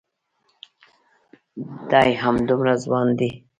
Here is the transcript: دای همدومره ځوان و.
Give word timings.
دای 1.89 2.09
همدومره 2.23 2.73
ځوان 2.83 3.07
و. 3.17 3.19